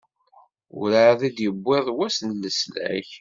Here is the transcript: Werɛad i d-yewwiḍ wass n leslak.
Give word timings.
Werɛad 0.77 1.21
i 1.27 1.29
d-yewwiḍ 1.35 1.87
wass 1.97 2.17
n 2.21 2.29
leslak. 2.41 3.07